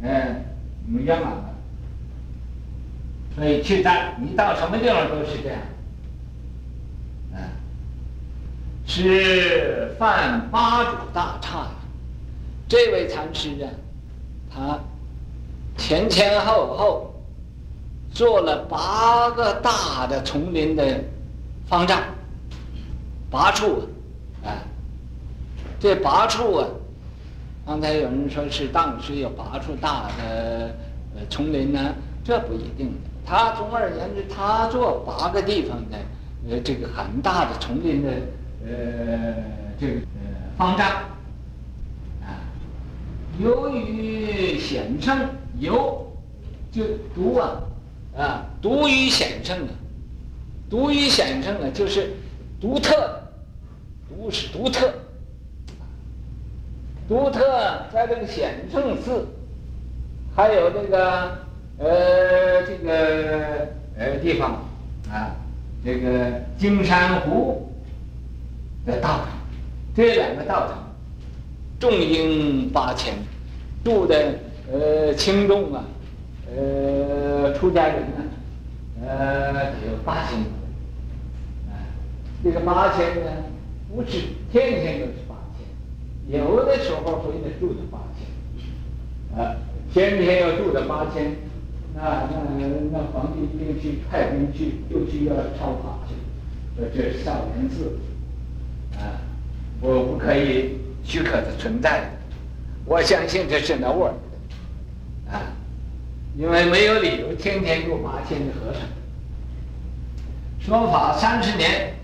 [0.01, 0.43] 嗯，
[0.87, 1.55] 你圆满了。
[3.35, 5.59] 所以去到你到什么地方都是这样，
[7.33, 7.39] 嗯，
[8.85, 11.67] 是犯八种大杈。
[12.67, 13.69] 这位禅师啊，
[14.53, 14.79] 他
[15.77, 17.13] 前前后后
[18.11, 20.99] 做了八个大的丛林的
[21.69, 22.01] 方丈，
[23.29, 23.87] 八处
[24.43, 24.63] 啊，
[25.79, 26.67] 这八处啊，
[27.65, 30.75] 刚才有人说是当时有八处大的
[31.15, 33.09] 呃丛林呢，这不一定的。
[33.25, 35.97] 他总而言之，他做八个地方的，
[36.49, 38.09] 呃，这个很大的丛林的，
[38.65, 39.35] 呃，
[39.77, 40.87] 这个呃方丈，
[42.21, 42.39] 啊，
[43.37, 45.27] 由于显胜，
[45.59, 46.09] 由
[46.71, 47.61] 就独啊，
[48.17, 49.75] 啊，独于显胜啊，
[50.69, 52.13] 独于显胜啊，就是
[52.61, 53.16] 独特，
[54.17, 54.91] 独是独特，
[57.07, 57.39] 独特
[57.93, 59.27] 在这个显圣寺，
[60.35, 61.45] 还有这个。
[61.79, 64.65] 呃，这个呃地方
[65.11, 65.29] 啊，
[65.85, 67.71] 这个金山湖
[68.83, 69.27] 的道场，
[69.95, 70.91] 这两个道场，
[71.79, 73.13] 众应八千，
[73.83, 74.39] 住的
[74.73, 75.83] 呃轻重啊，
[76.49, 80.39] 呃出家人呢，呃有八千，
[81.69, 81.77] 啊，
[82.43, 83.31] 这个八千呢，
[83.93, 84.19] 不是
[84.51, 89.55] 天天都是八千，有的时候会得住的八千，啊，
[89.93, 91.35] 天天要住的八千。
[91.99, 96.13] 那那那皇帝一定去派兵去，又去要抄法去，
[96.95, 97.97] 这是少林寺，
[98.99, 99.17] 啊，
[99.81, 102.03] 我不可以许可的存在，
[102.85, 104.13] 我相信这是那味儿，
[105.31, 105.41] 啊，
[106.37, 108.81] 因为没有理由天天住八千的和尚，
[110.59, 111.95] 说法三十年，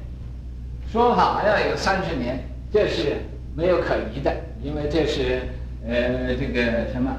[0.93, 2.37] 说法要有三十年，
[2.71, 3.15] 这是
[3.55, 5.41] 没有可疑的，因为这是
[5.87, 7.09] 呃这个什么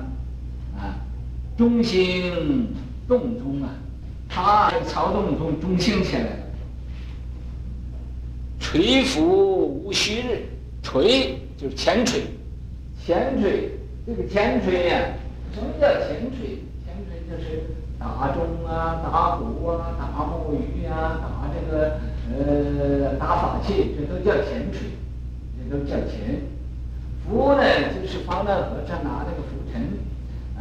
[0.78, 0.94] 啊。
[1.58, 2.72] 中兴
[3.08, 3.70] 洞中啊，
[4.28, 6.30] 他曹洞宗中兴起来了。
[8.60, 10.42] 垂浮无虚日，
[10.80, 12.22] 垂就是前垂，
[13.04, 13.70] 前垂
[14.06, 15.00] 这个前垂呀，
[15.52, 16.60] 什么叫前垂？
[16.84, 17.64] 前垂就是
[17.98, 21.98] 打钟啊，打鼓啊，打木鱼啊，打这个
[22.30, 24.96] 呃打法器，这都叫前垂，
[25.58, 26.40] 这都叫前。
[27.26, 27.62] 拂呢，
[28.00, 29.98] 就是方丈和尚拿那个拂尘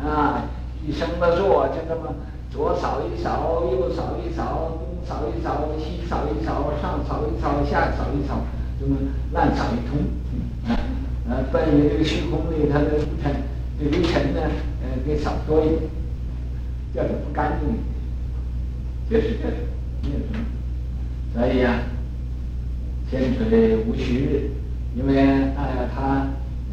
[0.06, 0.49] 啊。
[0.86, 2.13] 一生的做，就这么
[2.52, 8.41] 左扫一扫，右扫一扫，东扫一扫，西扫一扫，上扫一扫，下扫一扫，
[8.78, 8.97] 这么
[9.32, 10.04] 乱扫一通，
[10.67, 10.76] 啊
[11.30, 13.34] 啊，半夜这个虚空里，它的尘，
[13.80, 14.41] 这微尘呢，
[14.84, 15.84] 呃，给扫多一点，
[16.93, 17.80] 叫做不干净，
[19.10, 19.56] 就是这个，
[20.04, 20.43] 没有什么。
[21.34, 21.80] 所以呀，
[23.10, 24.52] 天垂无虚日，
[24.96, 25.15] 因为
[25.56, 26.28] 大家他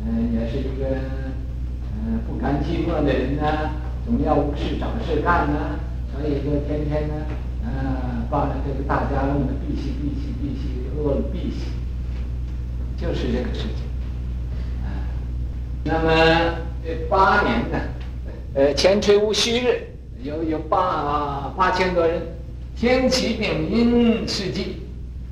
[0.05, 0.97] 嗯也是一个
[1.95, 3.71] 嗯不甘寂寞的人呢，
[4.05, 5.81] 总要无事找事干呢，
[6.13, 7.15] 所以就天天呢
[7.65, 11.71] 嗯把这个大家弄得闭兮闭兮闭兮，饿了闭兮，
[12.99, 13.89] 就是这个事情。
[15.83, 17.79] 那么这八年呢，
[18.55, 19.87] 呃，天垂无虚日，
[20.23, 22.21] 有有八八千多人，
[22.81, 24.77] 天启丙寅世纪，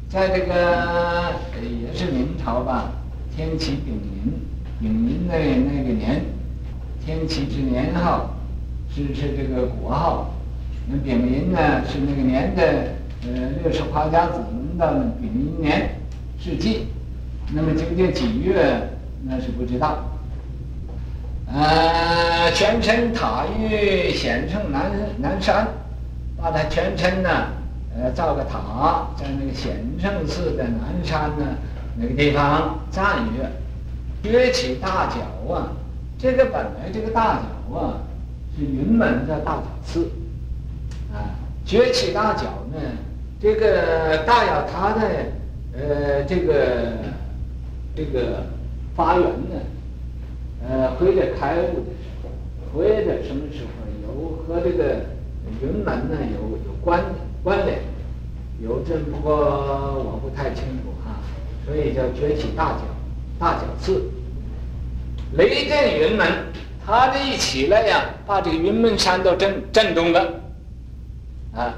[0.07, 1.33] 在这个
[1.63, 2.93] 也是明朝吧，
[3.35, 4.35] 天启丙寅，
[4.79, 6.23] 丙寅那那个年，
[7.03, 8.37] 天启之年号，
[8.95, 10.35] 是是这个国号，
[10.89, 11.59] 那丙寅呢
[11.89, 12.63] 是那个年的
[13.23, 15.89] 呃六十花甲子轮到丙寅年
[16.39, 16.89] 世纪，
[17.55, 18.79] 那么究竟几月
[19.25, 20.05] 那是不知道。
[21.51, 25.67] 呃，全称塔玉显圣南南山，
[26.41, 27.29] 把它全称呢，
[27.97, 31.45] 呃，造个塔，在那个显圣寺的南山呢，
[31.97, 33.51] 那个地方站月，
[34.23, 35.73] 崛起大脚啊，
[36.17, 38.01] 这个本来这个大脚啊，
[38.57, 40.11] 是云门的大脚寺，
[41.13, 42.79] 啊，崛起大脚呢，
[43.41, 45.01] 这个大脚它的
[45.75, 46.55] 呃这个
[47.95, 48.45] 这个
[48.95, 49.57] 发源呢。
[50.69, 52.29] 呃，或者开悟的时候，
[52.75, 53.71] 或者什么时候
[54.03, 55.07] 有和这个
[55.63, 57.03] 云门呢有有关
[57.43, 57.81] 关联，
[58.63, 61.21] 有这不过我不太清楚哈，
[61.67, 62.83] 所以叫崛起大角
[63.39, 64.11] 大角寺。
[65.35, 66.27] 雷震云门，
[66.85, 70.41] 他这一起来呀，把这个云门山都震震动了，
[71.55, 71.75] 啊，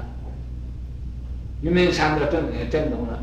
[1.61, 3.19] 云门山都震震动了，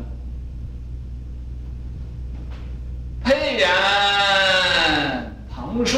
[3.23, 3.69] 沛然。
[5.51, 5.97] 旁树，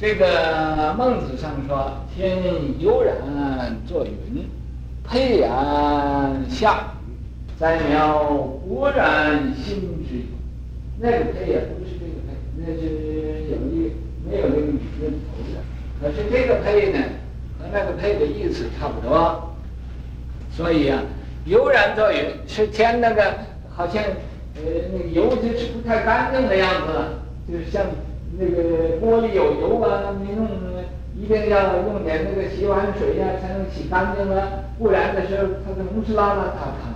[0.00, 2.38] 这个孟子上说：“天
[2.78, 4.46] 悠然作云，
[5.02, 7.10] 沛然下雨，
[7.58, 8.22] 宰苗
[8.64, 10.22] 勃然兴之。”
[11.00, 13.90] 那个沛也不是这个沛，那是有一
[14.24, 15.60] 没有那个女字头的。
[16.00, 17.00] 可是这个沛呢，
[17.58, 19.52] 和那个沛的意思差不多。
[20.52, 21.02] 所以啊，
[21.46, 23.34] 悠然作云是天那个
[23.68, 27.84] 好像呃那个油就是不太干净的样子，就是像。
[28.38, 30.46] 那个锅里有油啊，你弄
[31.16, 36.94] 一定要用点那个洗碗水呀、才能洗干净了，不然的时候它总是邋邋遢遢。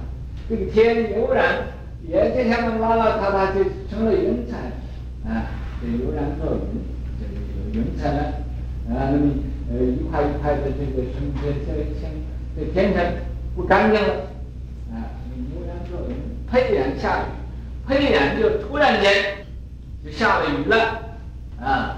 [0.49, 1.67] 这个天油然
[2.07, 4.71] 也就像那邋邋遢遢，就成了云彩，
[5.29, 5.51] 啊，
[5.81, 6.79] 这油然作云，
[7.19, 8.23] 这个云彩呢，
[8.95, 9.33] 啊，那么
[9.73, 11.83] 呃一块一块的这个成这这
[12.57, 13.03] 这天上
[13.57, 14.15] 不干净了，
[14.93, 15.19] 啊，
[15.57, 16.15] 悠然作云，
[16.49, 19.13] 沛然下雨，沛然就突然间
[20.05, 21.09] 就下了雨了。
[21.63, 21.97] 啊，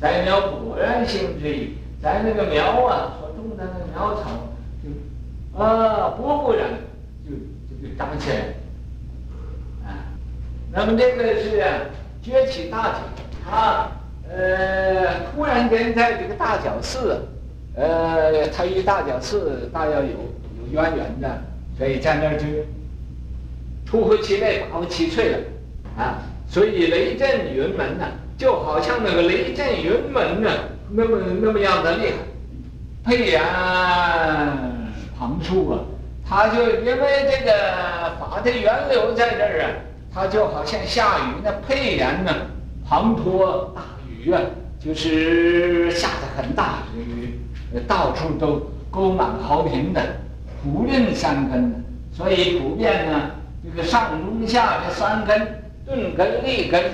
[0.00, 4.48] 栽苗果然兴之矣，在那个苗啊，所种的那个苗草
[4.82, 4.90] 就
[5.56, 6.68] 啊，勃勃然
[7.24, 7.30] 就
[7.70, 8.52] 就就长起来了
[9.86, 10.02] 啊。
[10.72, 11.62] 那么这个是，
[12.20, 13.92] 崛起大脚，啊
[14.28, 17.22] 呃突然间在这个大脚寺，
[17.76, 21.40] 呃，他与大脚寺大要有有渊源的，
[21.78, 22.46] 所以在那儿就
[23.86, 25.38] 突乎其类，拔乎其萃了
[25.96, 26.18] 啊。
[26.48, 28.04] 所以雷震云门呢。
[28.38, 30.48] 就好像那个雷震云门呢，
[30.90, 32.12] 那么那么样的厉害。
[33.04, 33.42] 沛然
[35.18, 35.80] 旁树啊，
[36.24, 39.66] 他就因为这个法的源流在这儿啊，
[40.14, 42.32] 他就好像下雨那沛然呢，
[42.88, 44.40] 滂沱大雨啊，
[44.78, 47.40] 就是下的很大的雨，
[47.88, 50.00] 到处都沟满壕平的，
[50.62, 51.78] 普润三根的，
[52.12, 53.30] 所以普遍呢，
[53.64, 56.84] 这个上中下这三根，顿根利根。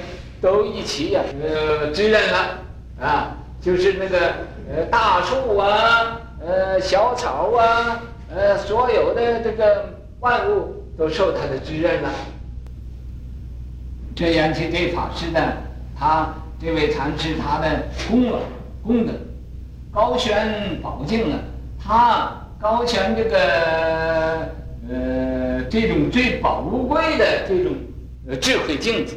[0.45, 2.59] 都一起呀、呃，滋润了，
[3.01, 4.19] 啊，就是那个
[4.69, 9.89] 呃大树啊，呃小草啊，呃所有的这个
[10.21, 12.11] 万物都受它的滋润了。
[14.15, 15.41] 这杨启这法师呢，
[15.99, 18.41] 他这位禅师他的功劳
[18.83, 19.15] 功德，
[19.91, 21.39] 高悬宝镜啊，
[21.83, 23.39] 他高悬这个
[24.91, 27.73] 呃这种最宝贵的这种
[28.29, 29.17] 呃智慧镜子。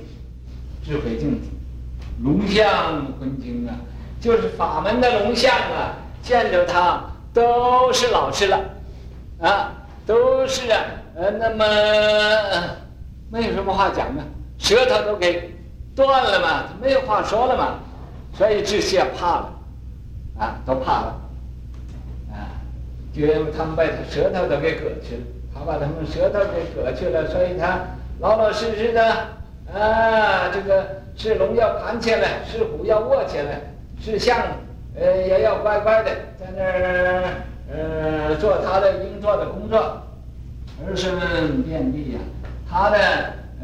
[0.88, 1.50] 智慧镜子，
[2.24, 3.76] 龙象昏经啊，
[4.22, 5.92] 就是法门的龙象啊，
[6.24, 8.58] 见着他都是老实了，
[9.42, 9.74] 啊，
[10.06, 10.80] 都是啊，
[11.14, 11.66] 呃，那么
[13.30, 14.24] 没有什么话讲了，
[14.58, 15.54] 舌头都给
[15.94, 17.80] 断了嘛，没有话说了嘛，
[18.34, 19.54] 所以这些怕了，
[20.40, 21.22] 啊，都怕了，
[22.32, 22.48] 啊，
[23.14, 25.22] 就因为他们把他舌头都给割去了，
[25.54, 27.78] 他把他们舌头给割去了，所以他
[28.22, 29.36] 老老实实的。
[29.74, 33.62] 啊，这个是龙要盘起来，是虎要卧起来，
[34.00, 34.38] 是象，
[34.96, 37.24] 呃，也要乖乖的在那儿
[37.70, 39.78] 呃，做他的应做的工作。
[40.86, 42.20] 儿孙遍地呀，
[42.70, 42.98] 他的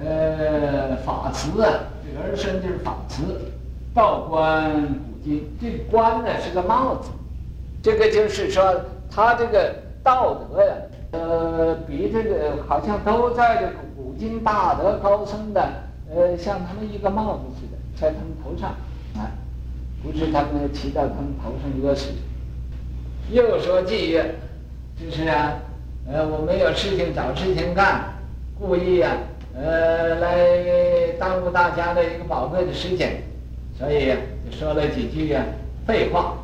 [0.01, 1.71] 呃法辞啊，
[2.03, 3.21] 这个儿孙就是法辞，
[3.93, 7.11] 道冠古今，这个冠呢是个帽子，
[7.83, 8.75] 这个就是说
[9.09, 10.73] 他这个道德呀，
[11.11, 15.63] 呃，比这个好像都在这个古今大德高僧的，
[16.15, 18.75] 呃，像他们一个帽子似的，在他们头上
[19.15, 19.31] 啊，
[20.01, 22.09] 不是他们骑到他们头上一个事。
[23.31, 24.35] 又说霁月，
[24.99, 25.59] 就是啊。
[26.05, 28.13] 呃，我没有事情找事情干，
[28.59, 29.15] 故意啊，
[29.55, 33.23] 呃，来耽误大家的一个宝贵的时间，
[33.79, 35.45] 所以就说了几句啊
[35.87, 36.35] 废话。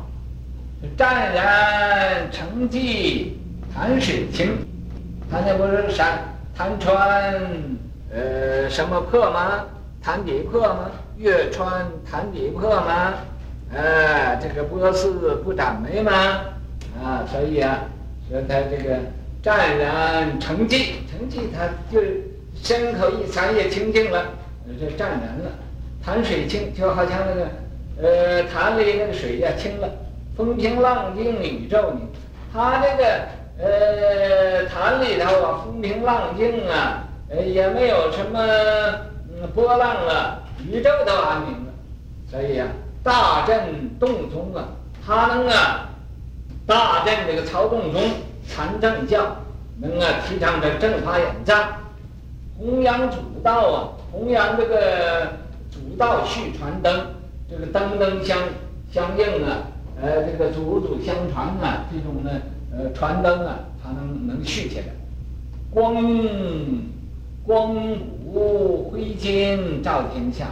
[0.96, 3.38] 湛然成绩
[3.70, 4.48] 潭水清，
[5.30, 6.20] 他那不是山
[6.56, 7.34] 潭川
[8.12, 9.64] 呃什么破吗？
[10.02, 10.90] 潭底破吗？
[11.16, 13.14] 月穿潭底破吗？
[13.72, 16.12] 呃，这个波斯不长眉吗？
[17.02, 17.80] 啊，所以啊，
[18.28, 18.98] 说他这个。
[19.42, 21.98] 湛然成寂，成寂他就
[22.62, 24.26] 身口意三业清净了，
[24.78, 25.50] 这湛然了。
[26.04, 27.48] 潭水清，就好像那个，
[28.02, 29.88] 呃，潭里那个水呀清了，
[30.36, 32.00] 风平浪静，宇宙呢。
[32.52, 33.04] 他这个，
[33.64, 38.38] 呃，潭里头啊，风平浪静啊，呃，也没有什么
[39.54, 41.72] 波浪了，宇宙都安宁了。
[42.30, 42.68] 所以啊，
[43.02, 44.68] 大震动中啊，
[45.06, 45.88] 他能啊，
[46.66, 48.02] 大震这个曹洞宗。
[48.48, 49.36] 禅政教
[49.78, 51.68] 能啊，提倡着正法眼藏，
[52.58, 53.76] 弘扬主道啊，
[54.10, 55.34] 弘扬这个
[55.70, 57.14] 主道续传灯，
[57.48, 58.36] 这个灯灯相
[58.90, 59.58] 相应啊，
[60.02, 62.30] 呃，这个祖祖相传啊，这种呢，
[62.76, 64.86] 呃，传灯啊，它能能续起来。
[65.70, 65.94] 光
[67.46, 67.74] 光
[68.24, 70.46] 武辉金照天下，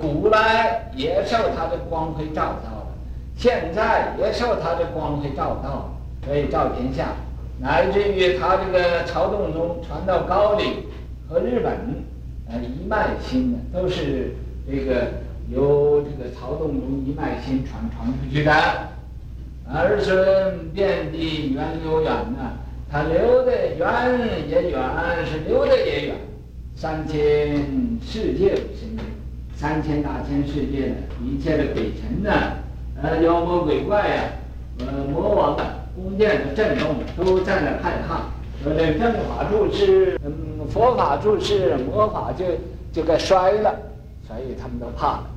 [0.00, 2.86] 古来也受他的光辉照到了，
[3.36, 5.88] 现在也受他的光辉照到了。
[6.24, 7.08] 可以照天下，
[7.58, 10.86] 乃至于他这个曹洞宗传到高丽
[11.28, 11.72] 和日本，
[12.48, 14.36] 呃，一脉心的，都是
[14.70, 15.08] 这个
[15.50, 18.52] 由这个曹洞宗一脉心传传出去的。
[19.68, 22.52] 儿孙遍地源流远呢，
[22.92, 23.88] 他流的远
[24.50, 24.78] 也远，
[25.24, 26.14] 是流的也远。
[26.76, 27.56] 三千
[28.02, 29.04] 世界为深渊，
[29.56, 32.30] 三千大千世界呢，一切的鬼神呢，
[33.02, 34.22] 呃，妖魔鬼怪呀，
[34.80, 35.78] 呃，魔王啊。
[35.94, 38.24] 宫殿的震动都在那害怕，
[38.62, 42.44] 说这正法住世，嗯，佛法住世，魔法就
[42.92, 43.74] 就该衰了，
[44.26, 45.30] 所以他们都怕了。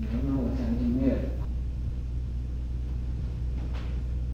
[0.00, 0.08] 嗯，
[0.38, 1.37] 我相信那个。